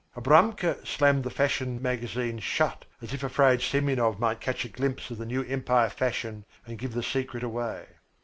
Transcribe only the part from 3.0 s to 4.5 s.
as if afraid that Semyonov might